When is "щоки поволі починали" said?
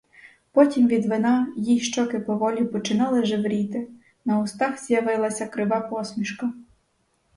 1.79-3.25